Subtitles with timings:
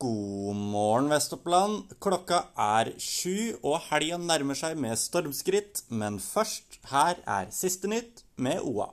[0.00, 1.90] God morgen, Vest-Oppland.
[2.00, 5.82] Klokka er sju, og helga nærmer seg med stormskritt.
[5.92, 8.86] Men først, her er siste nytt med OA.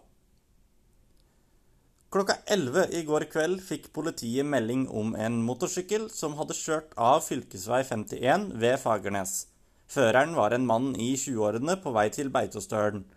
[2.12, 7.24] Klokka 11 i går kveld fikk politiet melding om en motorsykkel som hadde kjørt av
[7.24, 7.40] fv.
[7.56, 9.40] 51 ved Fagernes.
[9.88, 13.08] Føreren var en mann i 20-årene på vei til Beitostølen.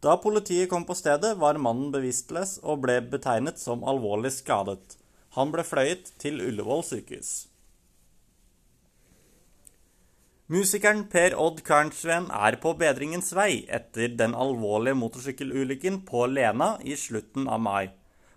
[0.00, 4.96] Da politiet kom på stedet, var mannen bevisstløs og ble betegnet som alvorlig skadet.
[5.36, 7.34] Han ble fløyet til Ullevål sykehus.
[10.46, 16.94] Musikeren Per Odd Karnsveen er på bedringens vei etter den alvorlige motorsykkelulykken på Lena i
[16.96, 17.90] slutten av mai.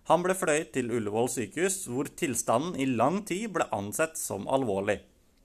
[0.09, 4.97] Han ble fløyet til Ullevål sykehus, hvor tilstanden i lang tid ble ansett som alvorlig.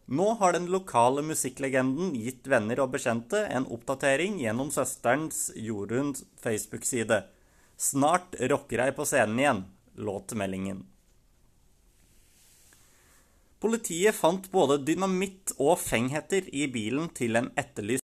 [0.09, 7.23] Nå har den lokale musikklegenden gitt venner og bekjente en oppdatering gjennom søsterens Jorunns Facebook-side.
[7.77, 9.65] Snart rocker jeg på scenen igjen,
[10.01, 10.83] låt meldingen.
[13.65, 18.04] Politiet fant både dynamitt og fengheter i bilen til en etterlyst